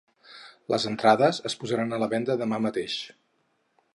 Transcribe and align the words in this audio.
Les 0.73 0.87
entrades 0.91 1.41
es 1.51 1.57
posaran 1.65 1.95
a 1.97 2.01
la 2.05 2.09
venda 2.15 2.39
demà 2.43 2.61
mateix. 2.69 2.99